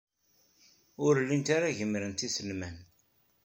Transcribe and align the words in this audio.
Ur 1.05 1.13
llint 1.23 1.49
ara 1.55 1.75
gemmrent 1.77 2.25
iselman. 2.27 2.77